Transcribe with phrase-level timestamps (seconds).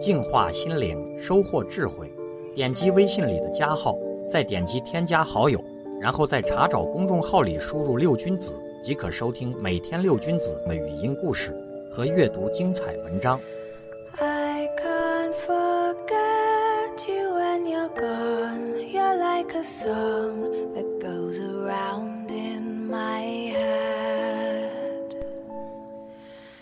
[0.00, 2.10] 净化心灵，收获智慧。
[2.54, 3.94] 点击微信里的加号，
[4.28, 5.62] 再点击添加好友，
[6.00, 11.54] 然后在查找公众号里输入“六君子”，即可收听每天六君子的语音故事
[11.92, 13.38] 和阅读精彩文章。
[14.18, 18.74] I can't forget you when you're gone.
[18.90, 25.14] You're like a song that goes around in my head.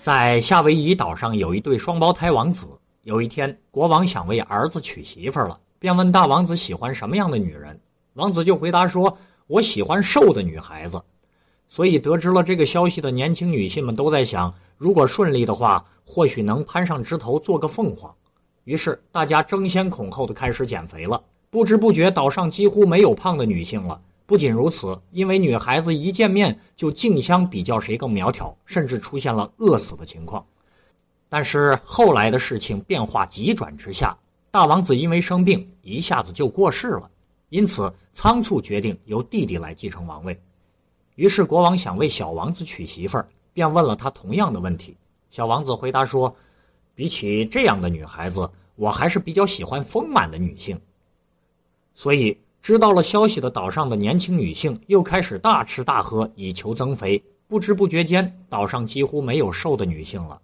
[0.00, 2.66] 在夏威夷岛上有一对双胞胎王子。
[3.08, 7.80] 有一天，国王想为儿子娶媳妇了，便问大王子喜欢什么样的女人。
[8.12, 9.16] 王子就回答说
[9.48, 11.00] ：“我喜欢瘦的女孩子。”
[11.68, 18.14] 所以，得知了这个消息的年轻女性们都在想，如果顺利的话，或许能攀上枝头做个凤凰。
[18.64, 21.18] 于是，大家争先恐后的开始减肥了。
[21.48, 23.98] 不知不觉，岛上几乎没有胖的女性了。
[24.26, 30.44] 不仅如此，因为女孩子一见面就竞相比较谁更苗条，甚至出现了饿死的情况。
[31.28, 34.16] 但是后来的事情变化急转直下，
[34.50, 37.10] 大王子因为生病一下子就过世了，
[37.50, 40.38] 因此仓促决定由弟弟来继承王位。
[41.16, 44.96] 于是国王想为小王子娶媳妇儿，便问了他同样的问题。
[45.30, 46.34] 小王子回答说
[46.94, 50.80] ：“比起这样的女孩子，我还是比较喜欢丰满的女性。”
[51.94, 60.40] 所以知道了消息的岛上的年轻女性又开始大吃大喝以求增肥，不知不觉间，岛上几乎没有瘦的女性了。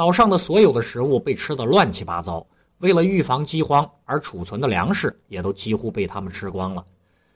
[0.00, 2.42] 岛上的所有的食物被吃得乱七八糟，
[2.78, 6.82] 为了预防饥荒而储存的粮食也都几乎被他们吃光了，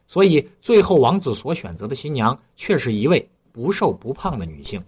[0.07, 4.83] 所以最后王子所选择的新娘却是一位不瘦不胖的女性。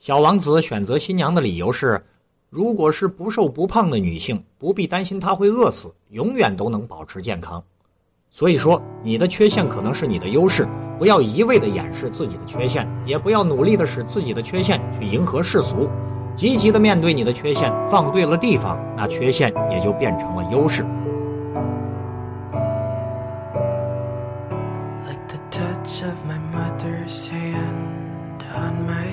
[0.00, 2.04] 小王子选择新娘的理由是：
[2.50, 7.62] 如果是不瘦不胖的女性，不必担心她会饿死，永远都能保持健康。
[8.32, 10.66] 所以说，你的缺陷可能是你的优势，
[10.98, 15.88] 不要一味的掩饰自己的缺陷，也不要努力的使自己的缺陷去迎合世俗。
[16.34, 20.84] 积极的面对你的缺陷，放对了地方，那缺陷也就变成了优势。
[25.06, 29.03] like the touch of my mother's hand on my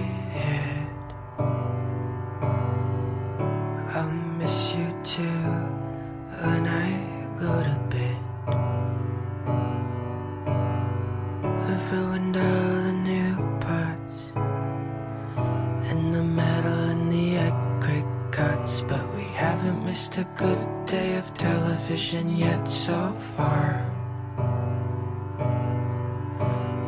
[19.91, 23.85] missed a good day of television yet so far.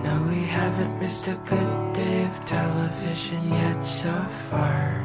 [0.05, 4.13] No, we haven't missed a good day of television yet so
[4.49, 5.03] far.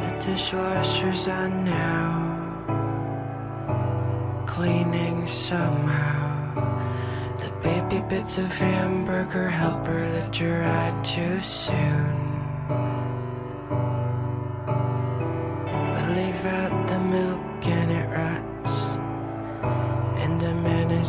[0.00, 2.14] The dishwasher's on now,
[4.46, 6.54] cleaning somehow.
[7.36, 12.25] The baby bits of hamburger helper that dried too soon.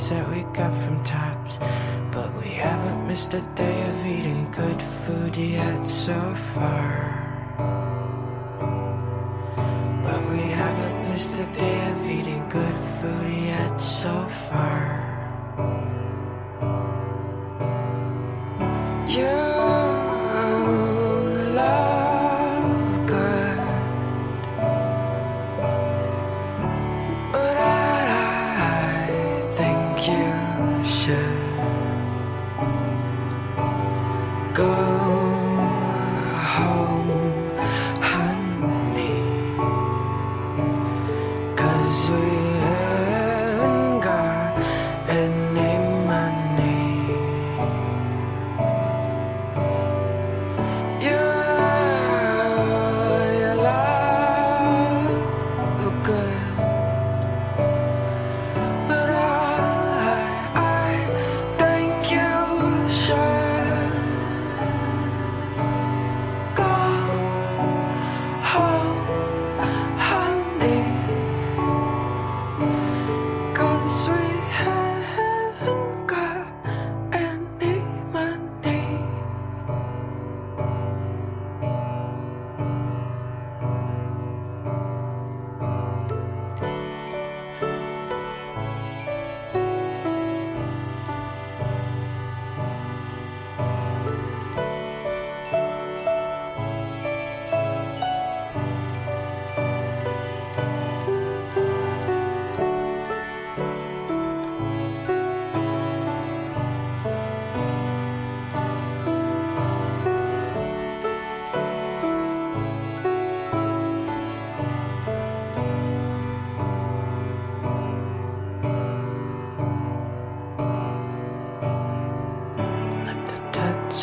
[0.09, 1.59] That we got from Tops.
[2.11, 7.13] But we haven't missed a day of eating good food yet so far.
[10.03, 12.16] But we haven't missed a day of eating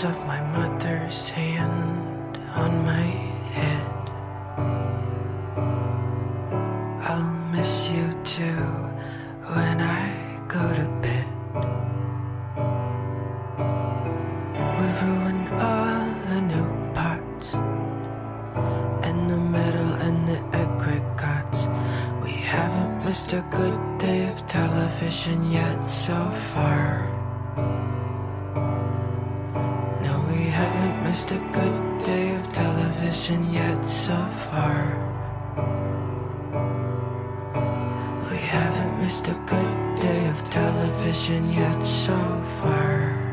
[0.05, 3.07] of my mother's hand on my
[3.57, 4.11] head.
[7.09, 8.65] I'll miss you too
[9.55, 10.05] when I
[10.47, 11.29] go to bed.
[14.77, 17.55] We've ruined all the new parts
[19.09, 21.69] and the metal and the aggregates.
[22.23, 27.15] We haven't missed a good day of television yet so far.
[31.15, 34.17] Missed a good day of television yet so
[34.51, 34.83] far.
[38.29, 42.19] We haven't missed a good day of television yet so
[42.61, 43.24] far.